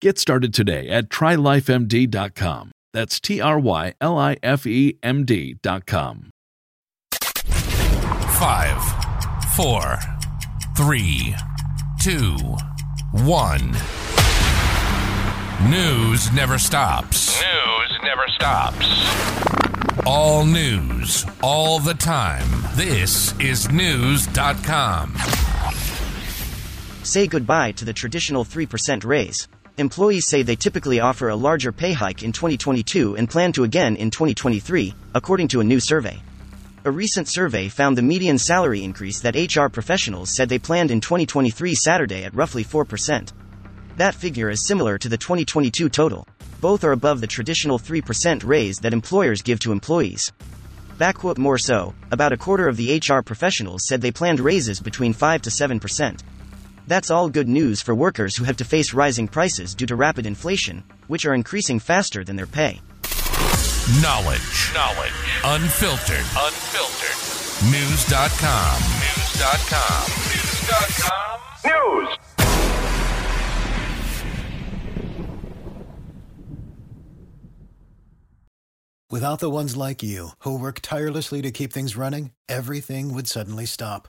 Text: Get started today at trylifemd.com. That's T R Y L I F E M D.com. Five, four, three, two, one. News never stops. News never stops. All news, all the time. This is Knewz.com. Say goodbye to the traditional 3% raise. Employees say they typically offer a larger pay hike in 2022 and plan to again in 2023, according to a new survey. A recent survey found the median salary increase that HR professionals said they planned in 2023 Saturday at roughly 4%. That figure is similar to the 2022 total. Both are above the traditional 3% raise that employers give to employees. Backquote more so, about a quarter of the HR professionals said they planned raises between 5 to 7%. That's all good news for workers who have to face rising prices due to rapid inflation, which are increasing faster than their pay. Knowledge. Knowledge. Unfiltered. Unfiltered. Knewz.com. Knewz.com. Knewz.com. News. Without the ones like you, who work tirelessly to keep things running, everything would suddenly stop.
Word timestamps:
Get 0.00 0.18
started 0.18 0.54
today 0.54 0.88
at 0.88 1.10
trylifemd.com. 1.10 2.72
That's 2.94 3.20
T 3.20 3.38
R 3.38 3.58
Y 3.58 3.92
L 4.00 4.16
I 4.18 4.38
F 4.42 4.66
E 4.66 4.98
M 5.02 5.26
D.com. 5.26 6.30
Five, 8.38 8.82
four, 9.54 9.98
three, 10.74 11.34
two, 12.00 12.34
one. 13.12 13.72
News 15.68 16.32
never 16.32 16.58
stops. 16.58 17.38
News 17.38 17.98
never 18.02 18.26
stops. 18.28 20.06
All 20.06 20.46
news, 20.46 21.26
all 21.42 21.78
the 21.78 21.92
time. 21.92 22.48
This 22.74 23.38
is 23.38 23.66
Knewz.com. 23.66 25.14
Say 27.02 27.26
goodbye 27.26 27.72
to 27.72 27.84
the 27.84 27.92
traditional 27.92 28.46
3% 28.46 29.04
raise. 29.04 29.46
Employees 29.78 30.26
say 30.28 30.42
they 30.42 30.56
typically 30.56 31.00
offer 31.00 31.28
a 31.28 31.36
larger 31.36 31.72
pay 31.72 31.92
hike 31.92 32.22
in 32.22 32.32
2022 32.32 33.16
and 33.16 33.30
plan 33.30 33.52
to 33.52 33.64
again 33.64 33.96
in 33.96 34.10
2023, 34.10 34.94
according 35.14 35.48
to 35.48 35.60
a 35.60 35.64
new 35.64 35.80
survey. 35.80 36.20
A 36.84 36.90
recent 36.90 37.28
survey 37.28 37.68
found 37.68 37.96
the 37.96 38.02
median 38.02 38.38
salary 38.38 38.82
increase 38.82 39.20
that 39.20 39.36
HR 39.36 39.68
professionals 39.68 40.30
said 40.30 40.48
they 40.48 40.58
planned 40.58 40.90
in 40.90 41.00
2023 41.00 41.74
Saturday 41.74 42.24
at 42.24 42.34
roughly 42.34 42.64
4%. 42.64 43.32
That 43.96 44.14
figure 44.14 44.50
is 44.50 44.66
similar 44.66 44.98
to 44.98 45.08
the 45.08 45.18
2022 45.18 45.88
total. 45.88 46.26
Both 46.60 46.84
are 46.84 46.92
above 46.92 47.20
the 47.20 47.26
traditional 47.26 47.78
3% 47.78 48.44
raise 48.44 48.78
that 48.78 48.92
employers 48.92 49.42
give 49.42 49.60
to 49.60 49.72
employees. 49.72 50.32
Backquote 50.98 51.38
more 51.38 51.58
so, 51.58 51.94
about 52.10 52.32
a 52.32 52.36
quarter 52.36 52.68
of 52.68 52.76
the 52.76 52.98
HR 52.98 53.22
professionals 53.22 53.86
said 53.86 54.02
they 54.02 54.10
planned 54.10 54.40
raises 54.40 54.80
between 54.80 55.12
5 55.12 55.42
to 55.42 55.50
7%. 55.50 56.20
That's 56.90 57.08
all 57.08 57.28
good 57.28 57.48
news 57.48 57.80
for 57.80 57.94
workers 57.94 58.36
who 58.36 58.42
have 58.42 58.56
to 58.56 58.64
face 58.64 58.92
rising 58.92 59.28
prices 59.28 59.76
due 59.76 59.86
to 59.86 59.94
rapid 59.94 60.26
inflation, 60.26 60.82
which 61.06 61.24
are 61.24 61.34
increasing 61.34 61.78
faster 61.78 62.24
than 62.24 62.34
their 62.34 62.48
pay. 62.48 62.80
Knowledge. 64.02 64.72
Knowledge. 64.74 65.22
Unfiltered. 65.44 66.26
Unfiltered. 66.34 67.14
Knewz.com. 67.70 68.82
Knewz.com. 68.98 70.04
Knewz.com. 70.26 71.36
News. 71.70 72.18
Without 79.08 79.38
the 79.38 79.48
ones 79.48 79.76
like 79.76 80.02
you, 80.02 80.30
who 80.40 80.58
work 80.58 80.80
tirelessly 80.82 81.40
to 81.42 81.52
keep 81.52 81.72
things 81.72 81.96
running, 81.96 82.32
everything 82.48 83.14
would 83.14 83.28
suddenly 83.28 83.66
stop. 83.66 84.08